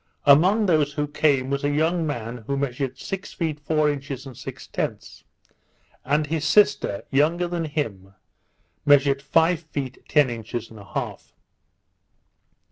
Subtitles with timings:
[0.25, 4.35] Among those who came was a young man who measured six feet four inches and
[4.35, 5.23] six tenths;
[6.03, 8.15] and his sister, younger, than him,
[8.83, 11.35] measured five feet ten inches and a half.